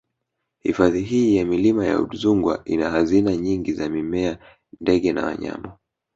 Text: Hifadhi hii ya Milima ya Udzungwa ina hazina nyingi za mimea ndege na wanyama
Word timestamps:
Hifadhi 0.59 1.01
hii 1.01 1.35
ya 1.35 1.45
Milima 1.45 1.85
ya 1.85 1.99
Udzungwa 1.99 2.61
ina 2.65 2.89
hazina 2.91 3.35
nyingi 3.37 3.73
za 3.73 3.89
mimea 3.89 4.37
ndege 4.81 5.13
na 5.13 5.25
wanyama 5.25 5.77